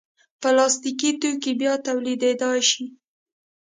پلاستيکي 0.41 1.11
توکي 1.21 1.51
بیا 1.59 1.73
تولیدېدای 1.85 2.59
شي. 2.69 2.85